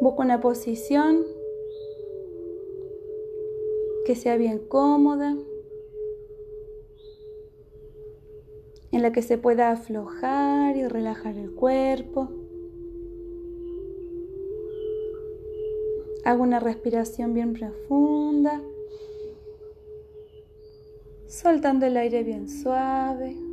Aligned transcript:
Busca 0.00 0.22
una 0.22 0.40
posición 0.40 1.26
que 4.06 4.16
sea 4.16 4.36
bien 4.36 4.58
cómoda, 4.58 5.36
en 8.92 9.02
la 9.02 9.12
que 9.12 9.22
se 9.22 9.38
pueda 9.38 9.70
aflojar 9.70 10.76
y 10.76 10.88
relajar 10.88 11.36
el 11.36 11.52
cuerpo. 11.54 12.28
Hago 16.24 16.42
una 16.42 16.60
respiración 16.60 17.34
bien 17.34 17.52
profunda, 17.52 18.62
soltando 21.26 21.86
el 21.86 21.96
aire 21.96 22.22
bien 22.24 22.48
suave. 22.48 23.49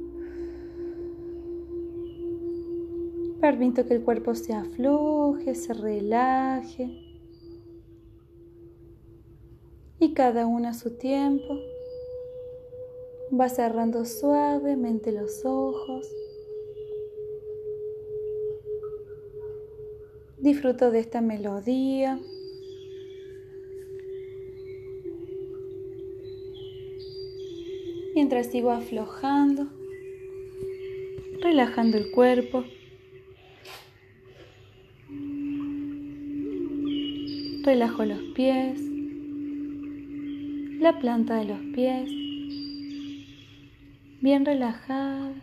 Permito 3.40 3.86
que 3.86 3.94
el 3.94 4.04
cuerpo 4.04 4.34
se 4.34 4.54
afloje, 4.54 5.54
se 5.54 5.74
relaje. 5.74 6.90
Y 10.00 10.14
cada 10.14 10.48
uno 10.48 10.70
a 10.70 10.74
su 10.74 10.98
tiempo 10.98 11.60
va 13.40 13.50
cerrando 13.50 14.06
suavemente 14.06 15.12
los 15.12 15.46
ojos. 15.46 16.08
Disfruto 20.40 20.90
de 20.90 21.00
esta 21.00 21.22
melodía. 21.22 22.20
Mientras 28.16 28.48
sigo 28.48 28.72
aflojando, 28.72 29.68
relajando 31.40 31.98
el 31.98 32.10
cuerpo. 32.10 32.64
Relajo 37.68 38.06
los 38.06 38.22
pies, 38.34 38.80
la 40.80 40.98
planta 41.02 41.36
de 41.36 41.46
los 41.48 41.60
pies, 41.76 42.10
bien 44.22 44.46
relajada, 44.46 45.34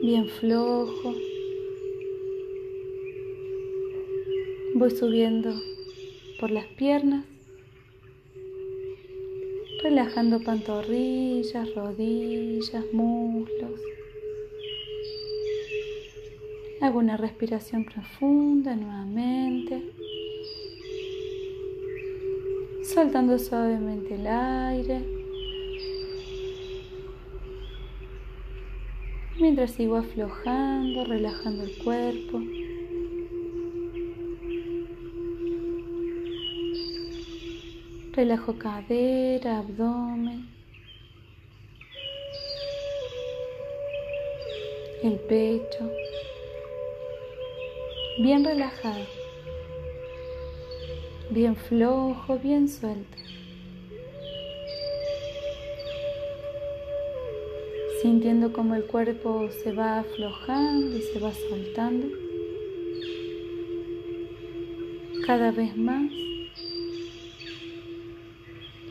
bien 0.00 0.28
flojo. 0.28 1.14
Voy 4.76 4.92
subiendo 4.92 5.52
por 6.38 6.52
las 6.52 6.66
piernas, 6.66 7.24
relajando 9.82 10.38
pantorrillas, 10.38 11.74
rodillas, 11.74 12.84
muslos. 12.92 13.93
Hago 16.84 16.98
una 16.98 17.16
respiración 17.16 17.86
profunda 17.86 18.76
nuevamente. 18.76 19.90
Soltando 22.82 23.38
suavemente 23.38 24.16
el 24.16 24.26
aire. 24.26 25.00
Mientras 29.40 29.70
sigo 29.70 29.96
aflojando, 29.96 31.06
relajando 31.06 31.62
el 31.62 31.74
cuerpo. 31.78 32.42
Relajo 38.12 38.58
cadera, 38.58 39.60
abdomen. 39.60 40.50
El 45.02 45.18
pecho 45.20 45.90
bien 48.18 48.44
relajado, 48.44 49.04
bien 51.30 51.56
flojo, 51.56 52.38
bien 52.38 52.68
suelto. 52.68 53.18
Sintiendo 58.02 58.52
como 58.52 58.74
el 58.74 58.84
cuerpo 58.84 59.48
se 59.62 59.72
va 59.72 60.00
aflojando 60.00 60.96
y 60.96 61.00
se 61.00 61.18
va 61.18 61.32
soltando 61.32 62.06
cada 65.26 65.50
vez 65.50 65.74
más 65.76 66.12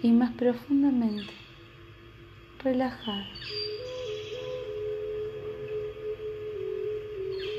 y 0.02 0.12
más 0.12 0.34
profundamente 0.34 1.32
relajado. 2.64 3.26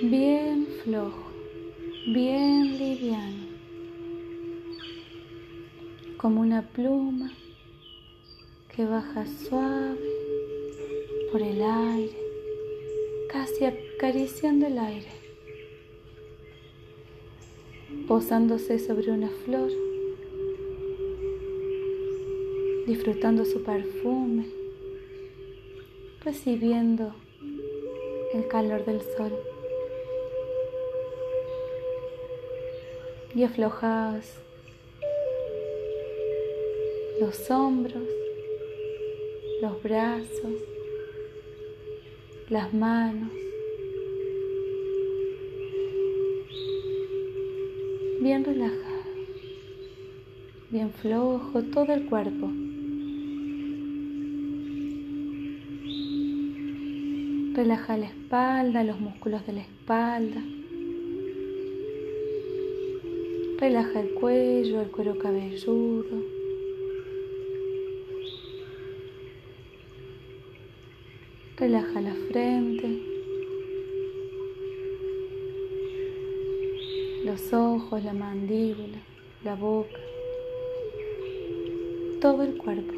Bien 0.03 0.67
flojo 0.83 1.24
bien 2.07 2.77
liviano, 2.77 3.47
como 6.19 6.43
una 6.43 6.61
pluma 6.61 7.33
que 8.75 8.85
baja 8.85 9.25
suave 9.27 9.99
por 11.33 11.41
el 11.41 11.63
aire, 11.63 12.17
casi 13.31 13.65
acariciando 13.65 14.67
el 14.67 14.79
aire, 14.79 15.13
posándose 18.07 18.79
sobre 18.79 19.11
una 19.11 19.31
flor, 19.47 19.71
disfrutando 22.87 23.47
su 23.47 23.63
perfume, 23.63 24.45
recibiendo 26.23 27.15
el 28.35 28.47
calor 28.49 28.85
del 28.85 29.01
sol. 29.17 29.54
Y 33.35 33.43
aflojas 33.43 34.39
los 37.21 37.51
hombros, 37.51 38.05
los 39.61 39.83
brazos, 39.83 40.53
las 42.49 42.73
manos. 42.73 43.31
Bien 48.21 48.45
relajado, 48.45 49.05
bien 50.71 50.93
flojo 50.93 51.63
todo 51.65 51.93
el 51.93 52.07
cuerpo. 52.07 52.51
Relaja 57.55 57.97
la 57.97 58.07
espalda, 58.07 58.85
los 58.85 58.99
músculos 59.01 59.47
de 59.47 59.53
la 59.55 59.61
espalda. 59.61 60.43
Relaja 63.65 63.99
el 63.99 64.13
cuello, 64.13 64.83
el 64.83 64.91
cuero 64.91 65.17
cabelludo. 65.17 66.23
Relaja 71.57 72.03
la 72.03 72.15
frente, 72.29 73.01
los 77.25 77.55
ojos, 77.55 78.05
la 78.05 78.13
mandíbula, 78.13 78.99
la 79.43 79.55
boca, 79.55 79.99
todo 82.21 82.43
el 82.43 82.59
cuerpo. 82.59 82.93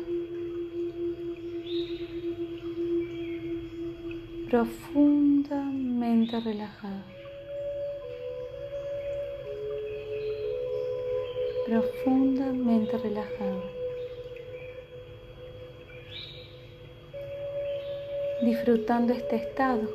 Profundamente 4.51 6.41
relajado. 6.41 7.16
Profundamente 11.67 12.97
relajado. 12.97 13.63
Disfrutando 18.43 19.13
este 19.13 19.37
estado 19.37 19.89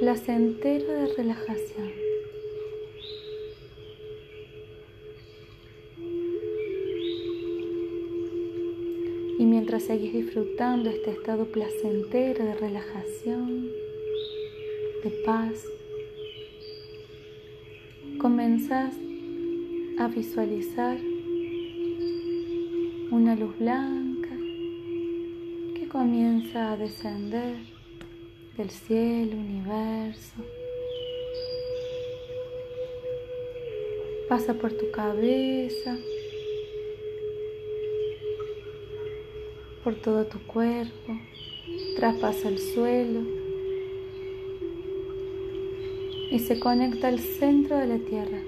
placentero 0.00 0.86
de 0.86 1.14
relajación. 1.14 1.92
Y 9.38 9.44
mientras 9.44 9.82
seguís 9.82 10.14
disfrutando 10.14 10.88
este 10.88 11.10
estado 11.10 11.44
placentero 11.46 12.42
de 12.42 12.54
relajación, 12.54 13.70
de 15.04 15.10
paz, 15.26 15.66
comenzas 18.20 18.94
a 19.98 20.06
visualizar 20.08 20.98
una 23.10 23.34
luz 23.34 23.58
blanca 23.58 24.36
que 25.74 25.88
comienza 25.88 26.72
a 26.72 26.76
descender 26.76 27.56
del 28.58 28.68
cielo, 28.68 29.36
universo. 29.36 30.34
Pasa 34.28 34.52
por 34.52 34.74
tu 34.74 34.90
cabeza, 34.90 35.96
por 39.82 39.94
todo 39.94 40.26
tu 40.26 40.38
cuerpo, 40.40 41.18
traspasa 41.96 42.50
el 42.50 42.58
suelo 42.58 43.39
y 46.30 46.38
se 46.38 46.60
conecta 46.60 47.08
al 47.08 47.18
centro 47.18 47.76
de 47.76 47.86
la 47.88 47.98
tierra, 47.98 48.38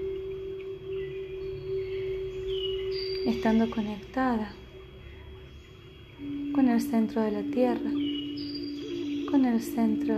estando 3.25 3.69
conectada 3.69 4.53
con 6.53 6.69
el 6.69 6.79
centro 6.79 7.21
de 7.21 7.31
la 7.31 7.43
tierra, 7.43 7.91
con 9.29 9.45
el 9.45 9.61
centro 9.61 10.15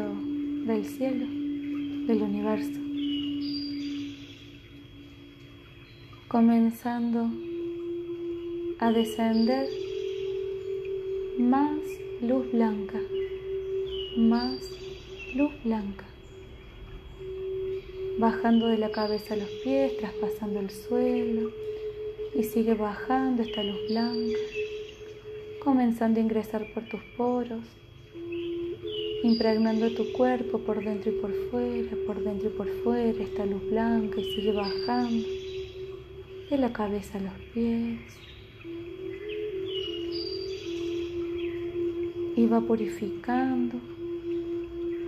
del 0.67 0.85
cielo, 0.85 1.25
del 2.05 2.21
universo, 2.21 2.79
comenzando 6.27 7.31
a 8.79 8.91
descender 8.91 9.67
más 11.39 11.79
luz 12.21 12.51
blanca, 12.51 12.99
más 14.17 14.59
luz 15.33 15.51
blanca 15.63 16.05
bajando 18.17 18.67
de 18.67 18.77
la 18.77 18.91
cabeza 18.91 19.33
a 19.33 19.37
los 19.37 19.49
pies, 19.63 19.97
traspasando 19.97 20.59
el 20.59 20.69
suelo 20.69 21.51
y 22.33 22.43
sigue 22.43 22.73
bajando 22.73 23.43
esta 23.43 23.61
luz 23.61 23.79
blanca, 23.89 24.37
comenzando 25.63 26.19
a 26.19 26.23
ingresar 26.23 26.65
por 26.73 26.83
tus 26.87 27.01
poros, 27.17 27.63
impregnando 29.23 29.91
tu 29.91 30.13
cuerpo 30.13 30.59
por 30.59 30.83
dentro 30.83 31.11
y 31.11 31.15
por 31.19 31.33
fuera, 31.49 31.91
por 32.07 32.23
dentro 32.23 32.49
y 32.49 32.53
por 32.53 32.69
fuera, 32.83 33.23
esta 33.23 33.45
luz 33.45 33.69
blanca 33.69 34.19
y 34.21 34.35
sigue 34.35 34.53
bajando 34.53 35.27
de 36.49 36.57
la 36.57 36.71
cabeza 36.71 37.17
a 37.17 37.21
los 37.21 37.33
pies. 37.53 37.99
Y 42.37 42.45
va 42.47 42.61
purificando 42.61 43.94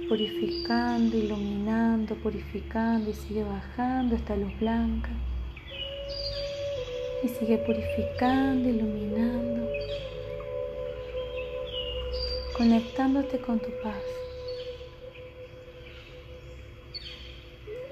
purificando, 0.07 1.17
iluminando, 1.17 2.15
purificando 2.15 3.09
y 3.09 3.13
sigue 3.13 3.43
bajando 3.43 4.15
esta 4.15 4.35
luz 4.35 4.57
blanca. 4.59 5.09
Y 7.23 7.27
sigue 7.27 7.57
purificando, 7.57 8.69
iluminando, 8.69 9.69
conectándote 12.55 13.39
con 13.39 13.59
tu 13.59 13.69
paz. 13.81 14.03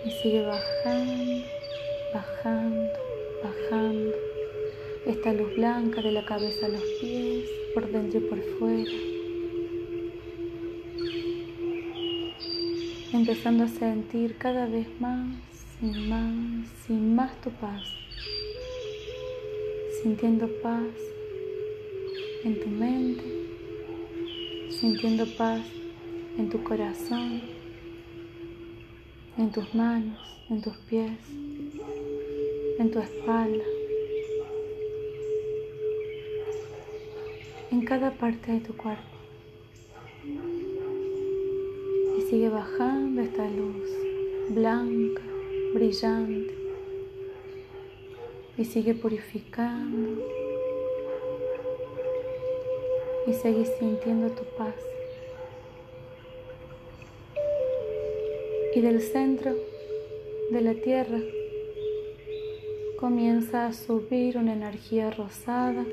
Y 0.06 0.12
sigue 0.22 0.46
bajando, 0.46 1.46
bajando, 2.14 3.00
bajando 3.44 4.16
esta 5.08 5.34
luz 5.34 5.56
blanca 5.56 6.02
de 6.02 6.12
la 6.12 6.26
cabeza 6.26 6.68
a 6.68 6.70
los 6.70 6.84
pies, 7.02 7.50
por 7.74 7.92
dentro 7.92 8.20
y 8.20 8.24
por 8.24 8.42
fuera. 8.58 9.15
Empezando 13.16 13.64
a 13.64 13.68
sentir 13.70 14.38
cada 14.38 14.66
vez 14.66 14.88
más 15.00 15.30
y 15.82 15.86
más 15.86 16.90
y 16.90 16.94
más 16.94 17.40
tu 17.40 17.50
paz, 17.50 17.84
sintiendo 20.04 20.50
paz 20.62 20.84
en 22.44 22.60
tu 22.60 22.68
mente, 22.68 23.24
sintiendo 24.70 25.26
paz 25.38 25.62
en 26.38 26.50
tu 26.50 26.62
corazón, 26.62 27.42
en 29.38 29.50
tus 29.50 29.74
manos, 29.74 30.20
en 30.50 30.62
tus 30.62 30.76
pies, 30.90 31.18
en 32.80 32.92
tu 32.92 33.00
espalda, 33.00 33.64
en 37.72 37.86
cada 37.86 38.12
parte 38.12 38.52
de 38.52 38.60
tu 38.60 38.76
cuerpo 38.76 39.15
sigue 42.30 42.50
bajando 42.50 43.22
esta 43.22 43.48
luz 43.48 43.92
blanca, 44.50 45.22
brillante 45.76 46.56
y 48.58 48.66
sigue 48.66 48.96
purificando 48.96 50.24
y 53.28 53.34
sigue 53.34 53.66
sintiendo 53.66 54.30
tu 54.30 54.44
paz. 54.58 54.76
Y 58.74 58.82
del 58.82 59.02
centro 59.02 59.56
de 60.52 60.62
la 60.62 60.74
tierra 60.74 61.20
comienza 63.00 63.68
a 63.68 63.74
subir 63.74 64.38
una 64.38 64.54
energía 64.54 65.12
rosada 65.12 65.86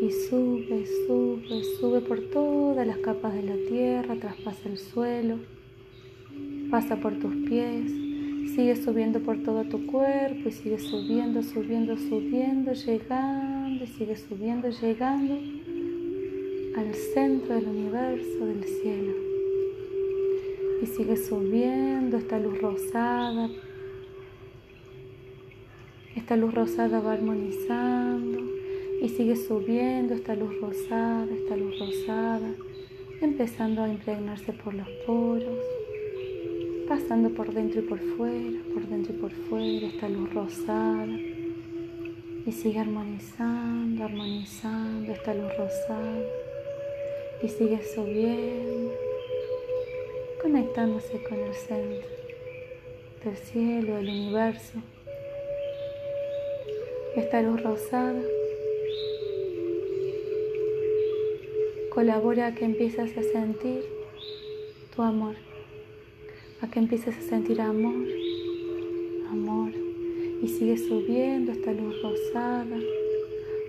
y 0.00 0.10
sube, 0.10 0.84
sube, 1.06 1.64
sube 1.80 2.00
por 2.02 2.20
todas 2.30 2.86
las 2.86 2.98
capas 2.98 3.34
de 3.34 3.42
la 3.42 3.56
tierra, 3.68 4.16
traspasa 4.16 4.68
el 4.68 4.76
suelo, 4.76 5.38
pasa 6.70 6.96
por 6.96 7.18
tus 7.18 7.34
pies, 7.48 7.90
sigue 8.54 8.76
subiendo 8.76 9.20
por 9.20 9.42
todo 9.42 9.64
tu 9.64 9.86
cuerpo 9.86 10.48
y 10.48 10.52
sigue 10.52 10.78
subiendo, 10.78 11.42
subiendo, 11.42 11.96
subiendo, 11.96 12.72
llegando 12.74 13.84
y 13.84 13.86
sigue 13.86 14.16
subiendo, 14.16 14.68
llegando 14.68 15.34
al 16.76 16.94
centro 16.94 17.54
del 17.54 17.68
universo, 17.68 18.46
del 18.46 18.64
cielo. 18.64 19.14
Y 20.82 20.86
sigue 20.86 21.16
subiendo 21.16 22.18
esta 22.18 22.38
luz 22.38 22.60
rosada. 22.60 23.48
Esta 26.14 26.36
luz 26.36 26.52
rosada 26.52 27.00
va 27.00 27.14
armonizando 27.14 28.55
y 29.00 29.08
sigue 29.08 29.36
subiendo 29.36 30.14
esta 30.14 30.34
luz 30.34 30.58
rosada, 30.60 31.26
esta 31.32 31.56
luz 31.56 31.78
rosada, 31.78 32.54
empezando 33.20 33.82
a 33.82 33.88
impregnarse 33.88 34.52
por 34.52 34.74
los 34.74 34.88
poros, 35.06 35.64
pasando 36.88 37.30
por 37.30 37.52
dentro 37.52 37.80
y 37.80 37.84
por 37.84 37.98
fuera, 37.98 38.58
por 38.72 38.86
dentro 38.86 39.14
y 39.14 39.16
por 39.18 39.32
fuera, 39.32 39.86
esta 39.86 40.08
luz 40.08 40.32
rosada. 40.32 41.18
Y 42.46 42.52
sigue 42.52 42.78
armonizando, 42.78 44.04
armonizando 44.04 45.12
esta 45.12 45.34
luz 45.34 45.56
rosada. 45.58 46.22
Y 47.42 47.48
sigue 47.48 47.80
subiendo, 47.94 48.92
conectándose 50.40 51.22
con 51.28 51.38
el 51.38 51.54
centro 51.54 52.08
del 53.24 53.36
cielo, 53.36 53.96
del 53.96 54.08
universo. 54.08 54.78
Esta 57.16 57.42
luz 57.42 57.62
rosada 57.62 58.22
colabora 61.96 62.48
a 62.48 62.54
que 62.54 62.66
empieces 62.66 63.16
a 63.16 63.22
sentir 63.22 63.80
tu 64.94 65.00
amor, 65.00 65.34
a 66.60 66.68
que 66.68 66.78
empieces 66.78 67.16
a 67.16 67.22
sentir 67.22 67.58
amor, 67.58 68.06
amor, 69.30 69.72
y 70.42 70.46
sigue 70.46 70.76
subiendo 70.76 71.52
esta 71.52 71.72
luz 71.72 71.96
rosada, 72.02 72.76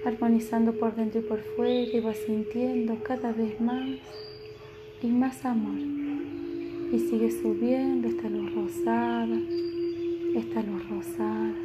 armonizando 0.03 0.74
por 0.74 0.93
dentro 0.93 1.22
y 1.22 1.24
por 1.24 1.39
fuera 1.55 1.98
y 1.98 2.01
vas 2.01 2.17
sintiendo 2.17 3.01
cada 3.01 3.31
vez 3.31 3.62
más 3.62 3.98
y 5.01 5.07
más 5.07 5.46
amor. 5.46 5.79
Y 6.91 7.00
sigue 7.00 7.31
subiendo 7.31 8.10
esta 8.10 8.27
luz 8.27 8.53
rosada, 8.53 9.39
esta 10.36 10.63
luz 10.63 10.89
rosada, 10.89 11.55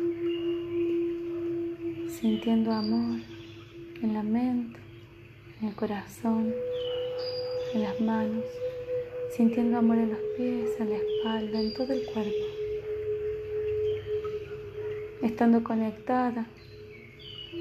sintiendo 2.21 2.71
amor 2.71 3.19
en 4.00 4.14
la 4.14 4.23
mente 4.23 4.91
en 5.62 5.69
el 5.69 5.75
corazón, 5.76 6.52
en 7.73 7.83
las 7.83 8.00
manos, 8.00 8.45
sintiendo 9.37 9.78
amor 9.78 9.97
en 9.97 10.11
los 10.11 10.19
pies, 10.37 10.71
en 10.81 10.90
la 10.90 10.97
espalda, 10.97 11.61
en 11.61 11.73
todo 11.73 11.92
el 11.92 12.04
cuerpo, 12.07 12.47
estando 15.23 15.62
conectada 15.62 16.47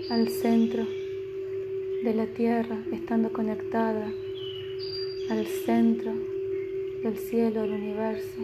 al 0.10 0.27
centro 0.29 0.84
de 2.03 2.13
la 2.15 2.25
tierra, 2.25 2.77
estando 2.91 3.31
conectada 3.31 4.12
al 5.29 5.46
centro 5.46 6.12
del 7.03 7.17
cielo, 7.17 7.62
del 7.62 7.74
universo, 7.74 8.41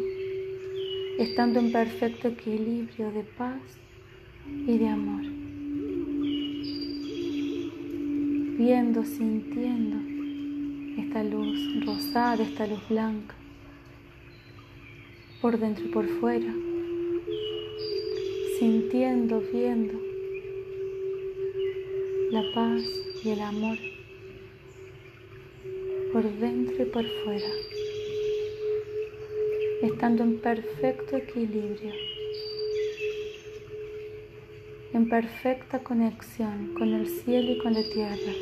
estando 1.17 1.59
en 1.59 1.71
perfecto 1.71 2.27
equilibrio 2.27 3.11
de 3.11 3.23
paz 3.23 3.59
y 4.67 4.77
de 4.77 4.87
amor. 4.87 5.26
Viendo, 8.57 9.03
sintiendo 9.05 9.97
esta 10.99 11.23
luz 11.23 11.85
rosada, 11.85 12.41
esta 12.41 12.65
luz 12.65 12.79
blanca, 12.89 13.35
por 15.41 15.59
dentro 15.59 15.85
y 15.85 15.89
por 15.89 16.07
fuera, 16.19 16.51
sintiendo, 18.57 19.43
viendo 19.53 19.93
la 22.31 22.41
paz 22.55 22.81
y 23.23 23.29
el 23.29 23.41
amor 23.41 23.77
por 26.11 26.23
dentro 26.23 26.81
y 26.81 26.85
por 26.85 27.05
fuera, 27.23 27.49
estando 29.83 30.23
en 30.23 30.39
perfecto 30.39 31.17
equilibrio, 31.17 31.93
en 34.97 35.07
perfecta 35.09 35.77
conexión 35.83 36.73
con 36.73 36.91
el 36.91 37.05
cielo 37.07 37.51
y 37.51 37.57
con 37.59 37.73
la 37.75 37.83
tierra. 37.83 38.33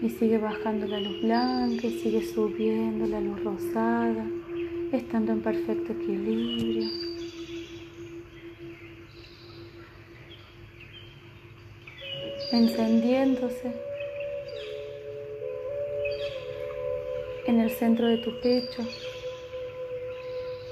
Y 0.00 0.08
sigue 0.08 0.38
bajando 0.38 0.86
la 0.86 1.00
luz 1.00 1.20
blanca 1.22 1.86
y 1.88 1.98
sigue 1.98 2.22
subiendo 2.22 3.06
la 3.06 3.20
luz 3.20 3.42
rosada, 3.42 4.24
estando 4.92 5.32
en 5.32 5.40
perfecto 5.40 5.92
equilibrio. 5.92 6.88
encendiéndose 12.52 13.93
en 17.46 17.60
el 17.60 17.70
centro 17.70 18.06
de 18.06 18.18
tu 18.18 18.40
pecho. 18.40 18.82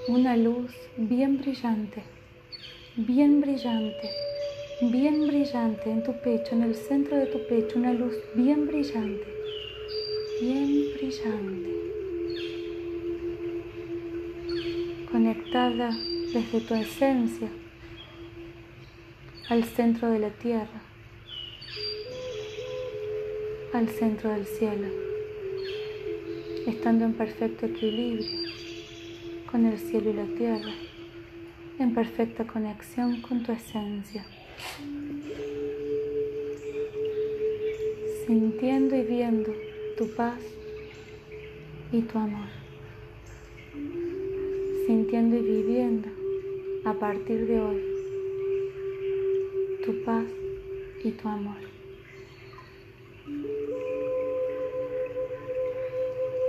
Una 0.08 0.36
luz 0.36 0.72
bien 0.96 1.38
brillante, 1.38 2.02
bien 2.96 3.40
brillante, 3.40 4.10
bien 4.80 5.26
brillante 5.26 5.90
en 5.90 6.02
tu 6.02 6.12
pecho, 6.20 6.54
en 6.54 6.62
el 6.62 6.74
centro 6.74 7.16
de 7.16 7.26
tu 7.26 7.46
pecho, 7.46 7.78
una 7.78 7.92
luz 7.92 8.14
bien 8.34 8.66
brillante, 8.66 9.26
bien 10.40 10.92
brillante, 10.94 11.70
conectada 15.10 15.90
desde 16.32 16.60
tu 16.60 16.74
esencia 16.74 17.48
al 19.48 19.64
centro 19.64 20.08
de 20.10 20.18
la 20.18 20.30
tierra 20.30 20.82
al 23.72 23.88
centro 23.88 24.30
del 24.30 24.46
cielo, 24.46 24.86
estando 26.66 27.04
en 27.04 27.14
perfecto 27.14 27.66
equilibrio 27.66 28.38
con 29.50 29.66
el 29.66 29.78
cielo 29.78 30.10
y 30.10 30.12
la 30.14 30.26
tierra, 30.36 30.72
en 31.78 31.94
perfecta 31.94 32.46
conexión 32.46 33.20
con 33.20 33.42
tu 33.42 33.52
esencia, 33.52 34.24
sintiendo 38.26 38.96
y 38.96 39.02
viendo 39.02 39.52
tu 39.98 40.08
paz 40.14 40.40
y 41.90 42.00
tu 42.02 42.18
amor, 42.18 42.48
sintiendo 44.86 45.36
y 45.36 45.42
viviendo 45.42 46.08
a 46.84 46.94
partir 46.94 47.46
de 47.46 47.60
hoy 47.60 47.82
tu 49.84 50.04
paz 50.04 50.26
y 51.04 51.10
tu 51.10 51.28
amor. 51.28 51.71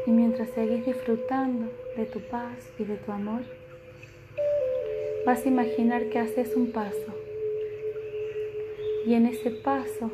Y 0.05 0.11
mientras 0.11 0.49
seguís 0.49 0.85
disfrutando 0.85 1.71
de 1.95 2.05
tu 2.05 2.19
paz 2.19 2.57
y 2.77 2.83
de 2.83 2.97
tu 2.97 3.11
amor, 3.11 3.41
vas 5.25 5.45
a 5.45 5.47
imaginar 5.47 6.09
que 6.09 6.19
haces 6.19 6.55
un 6.55 6.71
paso. 6.71 7.13
Y 9.05 9.13
en 9.13 9.27
ese 9.27 9.51
paso, 9.51 10.11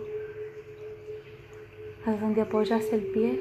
a 2.06 2.12
donde 2.12 2.42
apoyas 2.42 2.92
el 2.94 3.02
pie, 3.02 3.40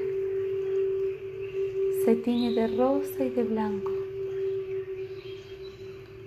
se 2.03 2.15
tiñe 2.15 2.51
de 2.53 2.67
rosa 2.67 3.23
y 3.23 3.29
de 3.29 3.43
blanco, 3.43 3.91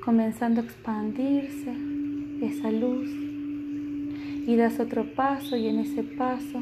comenzando 0.05 0.61
a 0.61 0.64
expandirse 0.64 1.75
esa 2.43 2.71
luz. 2.71 3.11
Y 4.47 4.57
das 4.57 4.79
otro 4.79 5.05
paso 5.14 5.57
y 5.57 5.67
en 5.67 5.81
ese 5.81 6.02
paso 6.02 6.61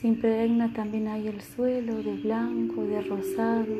se 0.00 0.08
impregna 0.08 0.72
también 0.74 1.08
ahí 1.08 1.26
el 1.26 1.40
suelo 1.40 2.02
de 2.02 2.14
blanco, 2.16 2.84
de 2.84 3.00
rosado. 3.02 3.74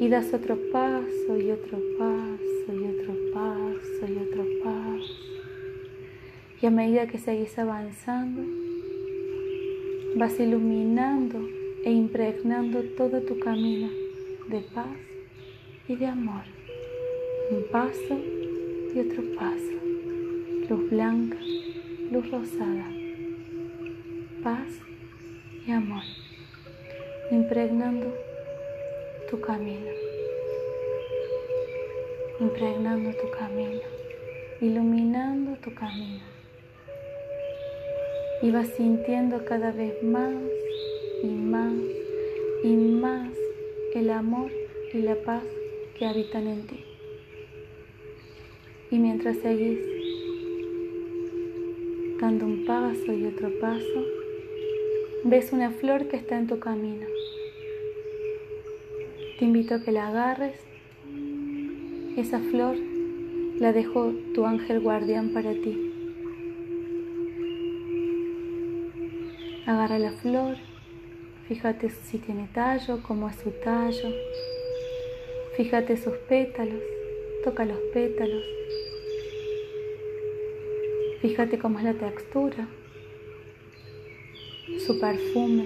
Y 0.00 0.08
das 0.08 0.32
otro 0.32 0.58
paso 0.72 1.38
y 1.38 1.50
otro 1.50 1.78
paso 1.98 2.72
y 2.72 2.84
otro 2.84 3.14
paso 3.32 4.06
y 4.08 4.16
otro 4.16 4.44
paso. 4.62 5.14
Y 6.62 6.66
a 6.66 6.70
medida 6.70 7.06
que 7.06 7.18
seguís 7.18 7.58
avanzando, 7.58 8.42
vas 10.16 10.40
iluminando 10.40 11.48
e 11.84 11.92
impregnando 11.92 12.82
todo 12.96 13.20
tu 13.20 13.38
camino 13.38 13.90
de 14.48 14.60
paz 14.60 14.96
y 15.86 15.96
de 15.96 16.06
amor. 16.06 16.44
Un 17.50 17.64
paso 17.70 18.18
y 18.94 18.98
otro 19.00 19.22
paso. 19.38 19.74
Luz 20.68 20.90
blanca, 20.90 21.36
luz 22.10 22.30
rosada. 22.30 22.90
Paz 24.42 24.84
y 25.66 25.72
amor, 25.72 26.02
impregnando 27.30 28.12
tu 29.30 29.40
camino, 29.40 29.90
impregnando 32.38 33.10
tu 33.16 33.30
camino, 33.30 33.80
iluminando 34.60 35.56
tu 35.62 35.74
camino. 35.74 36.22
Y 38.42 38.50
vas 38.50 38.68
sintiendo 38.76 39.44
cada 39.46 39.72
vez 39.72 40.02
más 40.02 40.34
y 41.22 41.28
más 41.28 41.72
y 42.62 42.76
más 42.76 43.30
el 43.94 44.10
amor 44.10 44.50
y 44.92 44.98
la 44.98 45.14
paz 45.14 45.44
que 45.98 46.04
habitan 46.04 46.46
en 46.46 46.66
ti. 46.66 46.84
Y 48.90 48.98
mientras 48.98 49.38
seguís 49.38 49.80
dando 52.20 52.44
un 52.44 52.66
paso 52.66 53.12
y 53.12 53.24
otro 53.26 53.50
paso, 53.60 54.23
ves 55.26 55.54
una 55.54 55.70
flor 55.70 56.08
que 56.08 56.18
está 56.18 56.36
en 56.36 56.46
tu 56.46 56.58
camino. 56.58 57.06
Te 59.38 59.46
invito 59.46 59.74
a 59.74 59.80
que 59.80 59.90
la 59.90 60.08
agarres. 60.08 60.60
Esa 62.18 62.40
flor 62.40 62.76
la 63.58 63.72
dejó 63.72 64.12
tu 64.34 64.44
ángel 64.44 64.80
guardián 64.80 65.30
para 65.30 65.52
ti. 65.52 65.90
Agarra 69.66 69.98
la 69.98 70.12
flor, 70.12 70.58
fíjate 71.48 71.88
si 71.88 72.18
tiene 72.18 72.48
tallo, 72.52 73.02
cómo 73.02 73.30
es 73.30 73.36
su 73.36 73.50
tallo. 73.50 74.10
Fíjate 75.56 75.96
sus 75.96 76.14
pétalos, 76.28 76.82
toca 77.44 77.64
los 77.64 77.78
pétalos. 77.94 78.44
Fíjate 81.22 81.58
cómo 81.58 81.78
es 81.78 81.84
la 81.86 81.94
textura 81.94 82.68
su 84.86 84.98
perfume, 84.98 85.64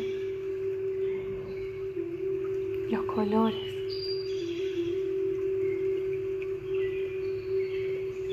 los 2.88 3.04
colores. 3.06 3.56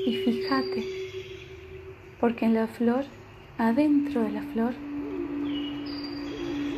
Y 0.06 0.16
fíjate, 0.24 0.84
porque 2.20 2.44
en 2.44 2.54
la 2.54 2.68
flor, 2.68 3.04
adentro 3.58 4.22
de 4.22 4.30
la 4.30 4.42
flor, 4.42 4.74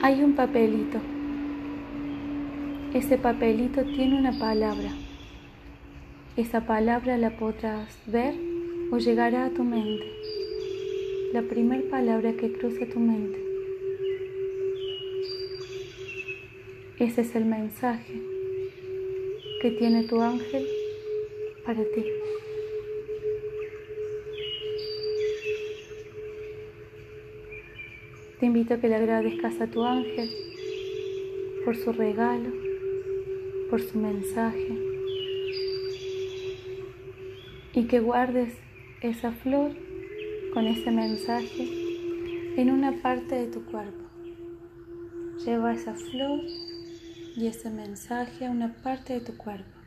hay 0.00 0.22
un 0.22 0.32
papelito. 0.34 0.98
Ese 2.94 3.18
papelito 3.18 3.84
tiene 3.84 4.18
una 4.18 4.38
palabra. 4.38 4.90
Esa 6.38 6.64
palabra 6.64 7.18
la 7.18 7.36
podrás 7.36 7.98
ver 8.06 8.34
o 8.90 8.96
llegará 8.96 9.44
a 9.44 9.50
tu 9.50 9.64
mente. 9.64 10.06
La 11.34 11.42
primera 11.42 11.82
palabra 11.90 12.32
que 12.32 12.50
cruce 12.52 12.86
tu 12.86 13.00
mente. 13.00 13.47
Ese 17.00 17.20
es 17.20 17.36
el 17.36 17.44
mensaje 17.44 18.20
que 19.62 19.70
tiene 19.70 20.02
tu 20.08 20.20
ángel 20.20 20.66
para 21.64 21.80
ti. 21.84 22.04
Te 28.40 28.46
invito 28.46 28.74
a 28.74 28.80
que 28.80 28.88
le 28.88 28.96
agradezcas 28.96 29.60
a 29.60 29.68
tu 29.68 29.84
ángel 29.84 30.28
por 31.64 31.76
su 31.76 31.92
regalo, 31.92 32.50
por 33.70 33.80
su 33.80 33.96
mensaje 33.96 34.72
y 37.74 37.84
que 37.84 38.00
guardes 38.00 38.54
esa 39.02 39.30
flor 39.30 39.70
con 40.52 40.66
ese 40.66 40.90
mensaje 40.90 41.68
en 42.56 42.72
una 42.72 43.00
parte 43.02 43.36
de 43.36 43.46
tu 43.46 43.64
cuerpo. 43.66 44.02
Lleva 45.44 45.74
esa 45.74 45.94
flor 45.94 46.40
y 47.38 47.46
ese 47.46 47.70
mensaje 47.70 48.46
a 48.46 48.50
una 48.50 48.74
parte 48.82 49.12
de 49.12 49.20
tu 49.20 49.36
cuerpo. 49.36 49.78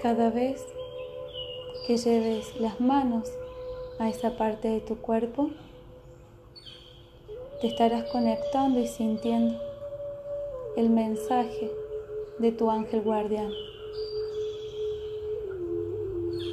Cada 0.00 0.30
vez 0.30 0.64
que 1.88 1.96
lleves 1.96 2.54
las 2.60 2.80
manos 2.80 3.28
a 3.98 4.08
esa 4.08 4.36
parte 4.36 4.68
de 4.68 4.80
tu 4.80 4.98
cuerpo, 4.98 5.50
te 7.60 7.66
estarás 7.66 8.08
conectando 8.12 8.78
y 8.78 8.86
sintiendo 8.86 9.60
el 10.76 10.88
mensaje 10.88 11.68
de 12.38 12.52
tu 12.52 12.70
ángel 12.70 13.00
guardián. 13.00 13.50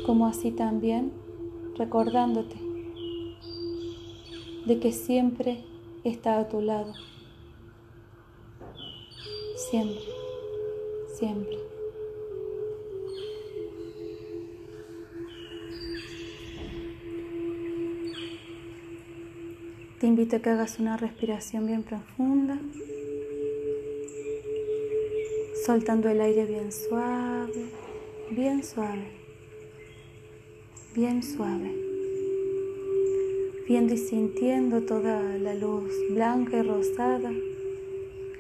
Como 0.08 0.26
así 0.26 0.50
también 0.50 1.14
recordándote 1.78 2.69
de 4.66 4.80
que 4.80 4.92
siempre 4.92 5.64
está 6.04 6.40
a 6.40 6.48
tu 6.48 6.62
lado. 6.62 6.94
Siempre, 9.70 10.02
siempre. 11.14 11.58
Te 20.00 20.08
invito 20.08 20.38
a 20.38 20.40
que 20.40 20.50
hagas 20.50 20.80
una 20.80 20.96
respiración 20.96 21.68
bien 21.68 21.84
profunda, 21.84 22.58
soltando 25.66 26.08
el 26.08 26.22
aire 26.22 26.46
bien 26.46 26.72
suave, 26.72 27.66
bien 28.32 28.64
suave, 28.64 29.12
bien 30.96 31.22
suave 31.22 31.89
viendo 33.70 33.94
y 33.94 33.98
sintiendo 33.98 34.82
toda 34.82 35.22
la 35.38 35.54
luz 35.54 35.94
blanca 36.10 36.58
y 36.58 36.64
rosada 36.64 37.32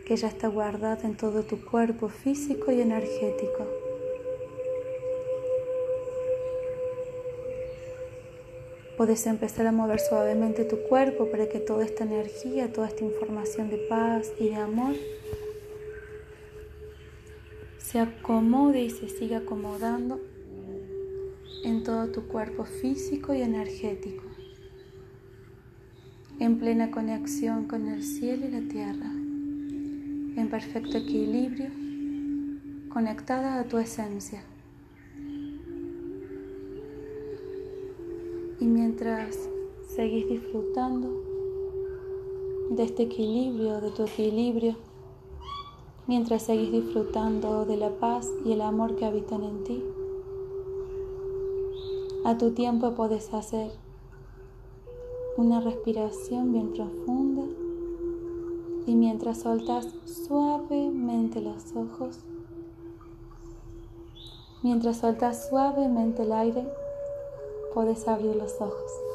que 0.03 0.15
ya 0.15 0.27
está 0.27 0.47
guardada 0.47 1.07
en 1.07 1.15
todo 1.15 1.43
tu 1.43 1.63
cuerpo 1.63 2.09
físico 2.09 2.71
y 2.71 2.81
energético. 2.81 3.67
Puedes 8.97 9.27
empezar 9.27 9.67
a 9.67 9.71
mover 9.71 9.99
suavemente 9.99 10.65
tu 10.65 10.79
cuerpo 10.89 11.29
para 11.29 11.47
que 11.47 11.59
toda 11.59 11.85
esta 11.85 12.05
energía, 12.05 12.73
toda 12.73 12.87
esta 12.87 13.03
información 13.03 13.69
de 13.69 13.77
paz 13.87 14.31
y 14.39 14.49
de 14.49 14.55
amor 14.55 14.95
se 17.77 17.99
acomode 17.99 18.81
y 18.81 18.89
se 18.89 19.09
siga 19.09 19.37
acomodando 19.37 20.19
en 21.63 21.83
todo 21.83 22.07
tu 22.07 22.27
cuerpo 22.27 22.65
físico 22.65 23.35
y 23.35 23.43
energético, 23.43 24.28
en 26.39 26.57
plena 26.57 26.89
conexión 26.89 27.65
con 27.65 27.89
el 27.89 28.01
cielo 28.01 28.47
y 28.47 28.51
la 28.51 28.61
tierra, 28.61 29.11
en 29.11 30.47
perfecto 30.49 30.97
equilibrio, 30.97 31.69
conectada 32.87 33.59
a 33.59 33.65
tu 33.65 33.77
esencia. 33.77 34.41
Y 38.61 38.65
mientras 38.65 39.49
seguís 39.93 40.29
disfrutando 40.29 41.23
de 42.71 42.83
este 42.83 43.03
equilibrio, 43.03 43.81
de 43.81 43.91
tu 43.91 44.03
equilibrio, 44.03 44.77
mientras 46.07 46.43
seguís 46.43 46.71
disfrutando 46.71 47.65
de 47.65 47.75
la 47.75 47.89
paz 47.89 48.31
y 48.45 48.53
el 48.53 48.61
amor 48.61 48.95
que 48.95 49.05
habitan 49.05 49.43
en 49.43 49.63
ti, 49.65 49.83
a 52.23 52.37
tu 52.37 52.51
tiempo 52.51 52.95
puedes 52.95 53.33
hacer 53.33 53.71
una 55.39 55.61
respiración 55.61 56.51
bien 56.51 56.73
profunda 56.73 57.43
y 58.85 58.93
mientras 58.93 59.39
soltas 59.39 59.87
suavemente 60.03 61.39
los 61.39 61.73
ojos, 61.77 62.19
mientras 64.61 64.97
soltas 64.97 65.47
suavemente 65.47 66.23
el 66.23 66.33
aire, 66.33 66.67
puedes 67.73 68.05
abrir 68.09 68.35
los 68.35 68.59
ojos. 68.59 69.08